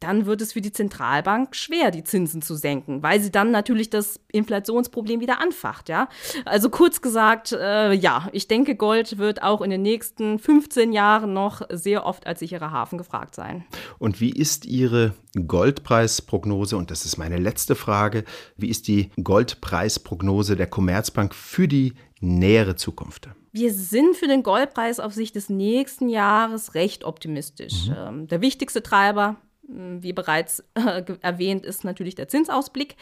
dann 0.00 0.26
wird 0.26 0.40
es 0.40 0.52
für 0.52 0.60
die 0.60 0.72
Zentralbank 0.72 1.56
schwer, 1.56 1.90
die 1.90 2.04
Zinsen 2.04 2.40
zu 2.40 2.54
senken, 2.54 3.02
weil 3.02 3.20
sie 3.20 3.32
dann 3.32 3.50
natürlich 3.50 3.90
das 3.90 4.20
Inflationsproblem 4.30 5.20
wieder 5.20 5.40
anfacht. 5.40 5.88
Ja? 5.88 6.08
Also 6.44 6.70
kurz 6.70 7.02
gesagt, 7.02 7.52
äh, 7.52 7.92
ja, 7.92 8.28
ich 8.32 8.46
denke, 8.46 8.76
Gold 8.76 9.18
wird 9.18 9.42
auch 9.42 9.60
in 9.60 9.70
den 9.70 9.82
nächsten 9.82 10.38
15 10.38 10.92
Jahren 10.92 11.32
noch 11.32 11.62
sehr 11.70 12.06
oft 12.06 12.26
als 12.26 12.38
sicherer 12.40 12.70
Hafen 12.70 12.98
gefragt 12.98 13.34
sein. 13.34 13.64
Und 13.98 14.20
wie 14.20 14.30
ist 14.30 14.66
Ihre 14.66 15.14
Goldpreisprognose? 15.34 16.76
Und 16.76 16.90
das 16.90 17.04
ist 17.04 17.18
meine 17.18 17.38
letzte 17.38 17.74
Frage. 17.74 18.24
Wie 18.56 18.68
ist 18.68 18.86
die 18.86 19.10
Goldpreisprognose 19.22 20.54
der 20.54 20.68
Commerzbank 20.68 21.34
für 21.34 21.66
die 21.66 21.94
nähere 22.20 22.76
Zukunft? 22.76 23.28
Wir 23.52 23.72
sind 23.72 24.16
für 24.16 24.26
den 24.26 24.42
Goldpreis 24.42 25.00
auf 25.00 25.12
Sicht 25.12 25.34
des 25.34 25.48
nächsten 25.48 26.08
Jahres 26.08 26.74
recht 26.74 27.04
optimistisch. 27.04 27.88
Mhm. 27.88 27.96
Ähm, 27.96 28.26
der 28.28 28.40
wichtigste 28.40 28.82
Treiber, 28.82 29.36
hm, 29.66 30.02
wie 30.02 30.12
bereits 30.12 30.64
äh, 30.74 31.02
erwähnt, 31.20 31.64
ist 31.64 31.84
natürlich 31.84 32.14
der 32.14 32.28
Zinsausblick. 32.28 32.96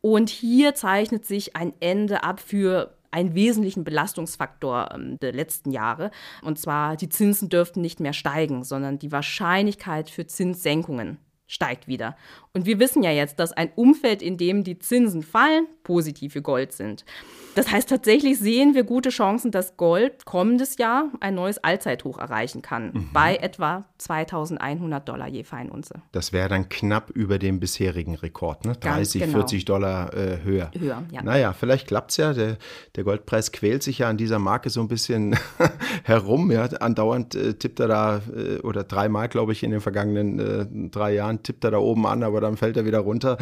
Und 0.00 0.28
hier 0.28 0.74
zeichnet 0.74 1.24
sich 1.24 1.56
ein 1.56 1.72
Ende 1.80 2.22
ab 2.24 2.40
für 2.40 2.96
einen 3.10 3.34
wesentlichen 3.34 3.84
Belastungsfaktor 3.84 4.90
ähm, 4.92 5.18
der 5.20 5.32
letzten 5.32 5.70
Jahre. 5.70 6.10
Und 6.42 6.58
zwar, 6.58 6.96
die 6.96 7.08
Zinsen 7.08 7.48
dürften 7.48 7.80
nicht 7.80 8.00
mehr 8.00 8.12
steigen, 8.12 8.64
sondern 8.64 8.98
die 8.98 9.12
Wahrscheinlichkeit 9.12 10.10
für 10.10 10.26
Zinssenkungen 10.26 11.18
steigt 11.46 11.86
wieder. 11.86 12.16
Und 12.56 12.66
wir 12.66 12.78
wissen 12.78 13.02
ja 13.02 13.10
jetzt, 13.10 13.40
dass 13.40 13.52
ein 13.52 13.70
Umfeld, 13.74 14.22
in 14.22 14.36
dem 14.36 14.62
die 14.62 14.78
Zinsen 14.78 15.24
fallen, 15.24 15.66
positiv 15.82 16.34
für 16.34 16.42
Gold 16.42 16.72
sind. 16.72 17.04
Das 17.56 17.70
heißt, 17.70 17.88
tatsächlich 17.88 18.38
sehen 18.38 18.74
wir 18.74 18.82
gute 18.84 19.10
Chancen, 19.10 19.52
dass 19.52 19.76
Gold 19.76 20.24
kommendes 20.24 20.76
Jahr 20.76 21.10
ein 21.20 21.34
neues 21.34 21.58
Allzeithoch 21.58 22.18
erreichen 22.18 22.62
kann, 22.62 22.90
mhm. 22.92 23.10
bei 23.12 23.36
etwa 23.36 23.84
2100 23.98 25.08
Dollar 25.08 25.28
je 25.28 25.44
Feinunze. 25.44 26.02
Das 26.12 26.32
wäre 26.32 26.48
dann 26.48 26.68
knapp 26.68 27.10
über 27.10 27.38
dem 27.38 27.60
bisherigen 27.60 28.16
Rekord, 28.16 28.64
ne? 28.64 28.74
30, 28.74 29.22
genau. 29.22 29.38
40 29.38 29.64
Dollar 29.64 30.12
äh, 30.14 30.42
höher. 30.42 30.70
Höher, 30.76 31.04
ja. 31.12 31.22
Naja, 31.22 31.52
vielleicht 31.52 31.86
klappt 31.86 32.10
es 32.10 32.16
ja. 32.16 32.32
Der, 32.32 32.56
der, 32.96 33.04
Goldpreis 33.04 33.52
quält 33.52 33.82
sich 33.82 33.98
ja 33.98 34.08
an 34.08 34.16
dieser 34.16 34.38
Marke 34.38 34.70
so 34.70 34.80
ein 34.80 34.88
bisschen 34.88 35.36
herum. 36.02 36.50
Ja? 36.50 36.64
Andauernd 36.64 37.34
äh, 37.34 37.54
tippt 37.54 37.78
er 37.78 37.88
da, 37.88 38.20
äh, 38.34 38.58
oder 38.60 38.82
dreimal, 38.82 39.28
glaube 39.28 39.52
ich, 39.52 39.62
in 39.62 39.70
den 39.70 39.80
vergangenen 39.80 40.38
äh, 40.38 40.90
drei 40.90 41.14
Jahren 41.14 41.42
tippt 41.42 41.64
er 41.64 41.72
da 41.72 41.78
oben 41.78 42.06
an, 42.06 42.22
aber 42.22 42.40
dann 42.44 42.56
fällt 42.56 42.76
er 42.76 42.84
wieder 42.84 43.00
runter. 43.00 43.38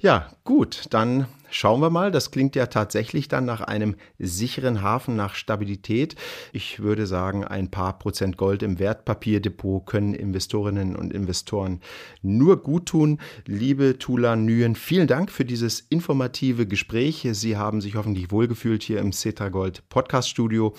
Ja, 0.00 0.28
gut, 0.44 0.84
dann 0.90 1.26
Schauen 1.52 1.80
wir 1.80 1.90
mal, 1.90 2.12
das 2.12 2.30
klingt 2.30 2.54
ja 2.54 2.66
tatsächlich 2.66 3.26
dann 3.26 3.44
nach 3.44 3.60
einem 3.60 3.96
sicheren 4.18 4.82
Hafen, 4.82 5.16
nach 5.16 5.34
Stabilität. 5.34 6.14
Ich 6.52 6.78
würde 6.78 7.08
sagen, 7.08 7.44
ein 7.44 7.72
paar 7.72 7.98
Prozent 7.98 8.36
Gold 8.36 8.62
im 8.62 8.78
Wertpapierdepot 8.78 9.84
können 9.84 10.14
Investorinnen 10.14 10.94
und 10.94 11.12
Investoren 11.12 11.80
nur 12.22 12.62
gut 12.62 12.86
tun. 12.86 13.18
Liebe 13.46 13.98
Tula 13.98 14.36
Nguyen, 14.36 14.76
vielen 14.76 15.08
Dank 15.08 15.32
für 15.32 15.44
dieses 15.44 15.80
informative 15.80 16.66
Gespräch. 16.66 17.26
Sie 17.32 17.56
haben 17.56 17.80
sich 17.80 17.96
hoffentlich 17.96 18.30
wohlgefühlt 18.30 18.84
hier 18.84 19.00
im 19.00 19.12
Cetra 19.12 19.48
Gold 19.48 19.88
Podcast 19.88 20.28
Studio. 20.28 20.74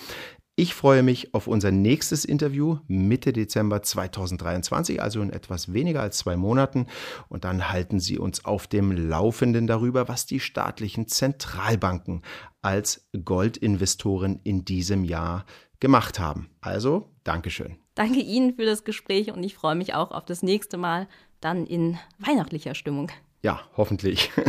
Ich 0.54 0.74
freue 0.74 1.02
mich 1.02 1.32
auf 1.32 1.46
unser 1.46 1.70
nächstes 1.70 2.26
Interview 2.26 2.76
Mitte 2.86 3.32
Dezember 3.32 3.82
2023, 3.82 5.00
also 5.00 5.22
in 5.22 5.30
etwas 5.30 5.72
weniger 5.72 6.02
als 6.02 6.18
zwei 6.18 6.36
Monaten. 6.36 6.88
Und 7.30 7.44
dann 7.44 7.70
halten 7.70 8.00
Sie 8.00 8.18
uns 8.18 8.44
auf 8.44 8.66
dem 8.66 8.92
Laufenden 8.92 9.66
darüber, 9.66 10.08
was 10.08 10.26
die 10.26 10.40
staatlichen 10.40 11.08
Zentralbanken 11.08 12.20
als 12.60 13.08
Goldinvestoren 13.24 14.40
in 14.44 14.66
diesem 14.66 15.04
Jahr 15.04 15.46
gemacht 15.80 16.18
haben. 16.18 16.50
Also, 16.60 17.08
Dankeschön. 17.24 17.78
Danke 17.94 18.20
Ihnen 18.20 18.54
für 18.54 18.66
das 18.66 18.84
Gespräch 18.84 19.32
und 19.32 19.42
ich 19.42 19.54
freue 19.54 19.74
mich 19.74 19.94
auch 19.94 20.10
auf 20.10 20.26
das 20.26 20.42
nächste 20.42 20.76
Mal 20.76 21.08
dann 21.40 21.64
in 21.64 21.98
weihnachtlicher 22.18 22.74
Stimmung. 22.74 23.10
Ja, 23.42 23.60
hoffentlich. 23.76 24.30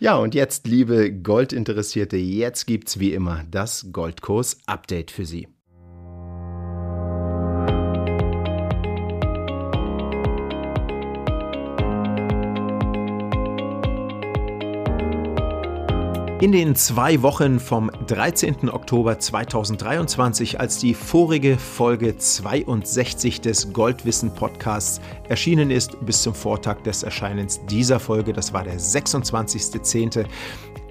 Ja, 0.00 0.16
und 0.16 0.34
jetzt, 0.34 0.66
liebe 0.66 1.12
Goldinteressierte, 1.12 2.16
jetzt 2.16 2.66
gibt's 2.66 2.98
wie 2.98 3.12
immer 3.12 3.44
das 3.48 3.92
Goldkurs-Update 3.92 5.12
für 5.12 5.24
Sie. 5.24 5.46
In 16.42 16.50
den 16.50 16.74
zwei 16.74 17.22
Wochen 17.22 17.60
vom 17.60 17.88
13. 18.08 18.68
Oktober 18.68 19.16
2023, 19.16 20.58
als 20.58 20.78
die 20.78 20.92
vorige 20.92 21.56
Folge 21.56 22.18
62 22.18 23.40
des 23.40 23.72
Goldwissen 23.72 24.34
Podcasts 24.34 25.00
erschienen 25.28 25.70
ist, 25.70 26.04
bis 26.04 26.20
zum 26.20 26.34
Vortag 26.34 26.82
des 26.82 27.04
Erscheinens 27.04 27.64
dieser 27.66 28.00
Folge, 28.00 28.32
das 28.32 28.52
war 28.52 28.64
der 28.64 28.76
26.10., 28.76 30.24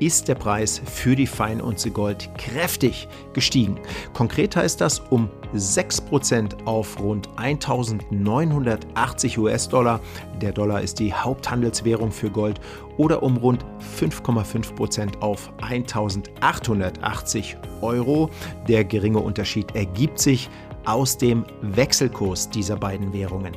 ist 0.01 0.27
der 0.27 0.35
Preis 0.35 0.81
für 0.83 1.15
die 1.15 1.27
Feinunze 1.27 1.91
Gold 1.91 2.29
kräftig 2.37 3.07
gestiegen. 3.33 3.79
Konkret 4.13 4.55
heißt 4.55 4.81
das 4.81 4.99
um 4.99 5.29
6% 5.55 6.65
auf 6.65 6.99
rund 6.99 7.29
1980 7.37 9.37
US-Dollar. 9.37 9.99
Der 10.41 10.53
Dollar 10.53 10.81
ist 10.81 10.97
die 10.99 11.13
Haupthandelswährung 11.13 12.11
für 12.11 12.31
Gold 12.31 12.59
oder 12.97 13.21
um 13.21 13.37
rund 13.37 13.63
5,5% 13.99 15.19
auf 15.19 15.53
1880 15.61 17.57
Euro. 17.81 18.31
Der 18.67 18.83
geringe 18.83 19.19
Unterschied 19.19 19.75
ergibt 19.75 20.17
sich 20.19 20.49
aus 20.85 21.17
dem 21.17 21.45
Wechselkurs 21.61 22.49
dieser 22.49 22.75
beiden 22.75 23.13
Währungen. 23.13 23.55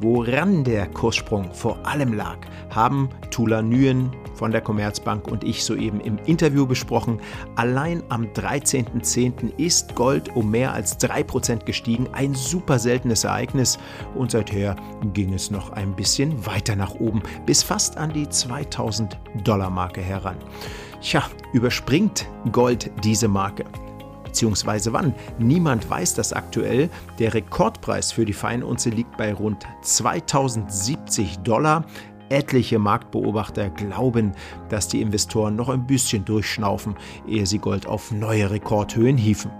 Woran 0.00 0.62
der 0.62 0.88
Kurssprung 0.88 1.52
vor 1.54 1.78
allem 1.86 2.12
lag, 2.12 2.36
haben 2.70 3.08
Tula 3.30 3.62
Nguyen 3.62 4.10
von 4.34 4.50
der 4.50 4.60
Commerzbank 4.60 5.26
und 5.26 5.42
ich 5.42 5.64
soeben 5.64 6.00
im 6.00 6.18
Interview 6.26 6.66
besprochen. 6.66 7.18
Allein 7.54 8.02
am 8.10 8.24
13.10. 8.24 9.56
ist 9.56 9.94
Gold 9.94 10.36
um 10.36 10.50
mehr 10.50 10.74
als 10.74 11.00
3% 11.00 11.64
gestiegen, 11.64 12.08
ein 12.12 12.34
super 12.34 12.78
seltenes 12.78 13.24
Ereignis 13.24 13.78
und 14.14 14.30
seither 14.30 14.76
ging 15.14 15.32
es 15.32 15.50
noch 15.50 15.70
ein 15.70 15.96
bisschen 15.96 16.44
weiter 16.44 16.76
nach 16.76 16.94
oben, 16.96 17.22
bis 17.46 17.62
fast 17.62 17.96
an 17.96 18.12
die 18.12 18.28
2000 18.28 19.18
Dollar 19.44 19.70
Marke 19.70 20.02
heran. 20.02 20.36
Tja, 21.00 21.22
überspringt 21.54 22.28
Gold 22.52 22.90
diese 23.02 23.28
Marke? 23.28 23.64
Beziehungsweise 24.36 24.92
wann. 24.92 25.14
Niemand 25.38 25.88
weiß 25.88 26.12
das 26.12 26.34
aktuell. 26.34 26.90
Der 27.18 27.32
Rekordpreis 27.32 28.12
für 28.12 28.26
die 28.26 28.34
Feinunze 28.34 28.90
liegt 28.90 29.16
bei 29.16 29.32
rund 29.32 29.66
2070 29.80 31.38
Dollar. 31.38 31.86
Etliche 32.28 32.78
Marktbeobachter 32.78 33.70
glauben, 33.70 34.32
dass 34.68 34.88
die 34.88 35.00
Investoren 35.00 35.56
noch 35.56 35.70
ein 35.70 35.86
bisschen 35.86 36.26
durchschnaufen, 36.26 36.96
ehe 37.26 37.46
sie 37.46 37.58
Gold 37.58 37.86
auf 37.86 38.12
neue 38.12 38.50
Rekordhöhen 38.50 39.16
hieven. 39.16 39.50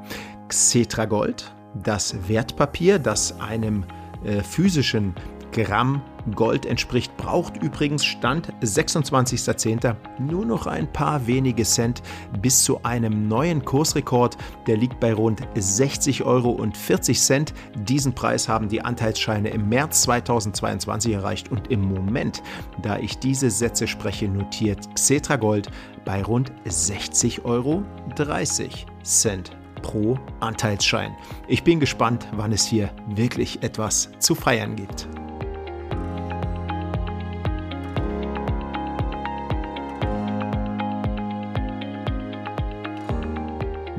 Xetra 0.48 1.06
Gold, 1.06 1.54
das 1.82 2.14
Wertpapier, 2.28 2.98
das 2.98 3.40
einem 3.40 3.84
äh, 4.24 4.42
physischen 4.42 5.14
Gramm 5.56 6.02
Gold 6.34 6.66
entspricht, 6.66 7.16
braucht 7.16 7.62
übrigens 7.62 8.04
Stand 8.04 8.52
26.10. 8.62 9.96
nur 10.18 10.44
noch 10.44 10.66
ein 10.66 10.92
paar 10.92 11.26
wenige 11.26 11.62
Cent 11.62 12.02
bis 12.42 12.64
zu 12.64 12.82
einem 12.82 13.26
neuen 13.26 13.64
Kursrekord. 13.64 14.36
Der 14.66 14.76
liegt 14.76 15.00
bei 15.00 15.14
rund 15.14 15.40
60 15.54 16.24
Euro 16.24 16.50
und 16.50 16.76
40 16.76 17.20
Cent. 17.20 17.54
Diesen 17.74 18.12
Preis 18.12 18.48
haben 18.48 18.68
die 18.68 18.82
Anteilsscheine 18.82 19.48
im 19.48 19.68
März 19.68 20.02
2022 20.02 21.14
erreicht 21.14 21.50
und 21.50 21.70
im 21.70 21.80
Moment, 21.82 22.42
da 22.82 22.98
ich 22.98 23.18
diese 23.18 23.50
Sätze 23.50 23.86
spreche, 23.86 24.28
notiert 24.28 24.94
Xetra 24.94 25.36
Gold 25.36 25.70
bei 26.04 26.22
rund 26.22 26.52
60 26.64 27.44
Euro 27.44 27.82
30 28.16 28.84
Cent 29.02 29.56
pro 29.82 30.18
Anteilsschein. 30.40 31.14
Ich 31.48 31.62
bin 31.62 31.80
gespannt, 31.80 32.26
wann 32.32 32.52
es 32.52 32.66
hier 32.66 32.90
wirklich 33.08 33.62
etwas 33.62 34.10
zu 34.18 34.34
feiern 34.34 34.74
gibt. 34.74 35.08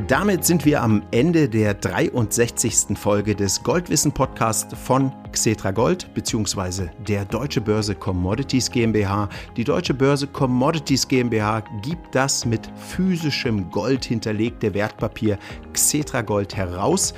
Damit 0.07 0.45
sind 0.45 0.63
wir 0.63 0.81
am 0.81 1.03
Ende 1.11 1.49
der 1.49 1.73
63. 1.73 2.97
Folge 2.97 3.35
des 3.35 3.61
Goldwissen 3.61 4.13
Podcast 4.13 4.73
von 4.73 5.11
Xetra 5.33 5.71
Gold 5.71 6.13
bzw. 6.13 6.87
der 7.05 7.25
Deutsche 7.25 7.59
Börse 7.59 7.93
Commodities 7.93 8.71
GmbH. 8.71 9.27
Die 9.57 9.65
Deutsche 9.65 9.93
Börse 9.93 10.25
Commodities 10.25 11.05
GmbH 11.09 11.61
gibt 11.81 12.15
das 12.15 12.45
mit 12.45 12.71
physischem 12.77 13.69
Gold 13.69 14.05
hinterlegte 14.05 14.73
Wertpapier 14.73 15.37
Xetra 15.73 16.21
Gold 16.21 16.55
heraus. 16.55 17.13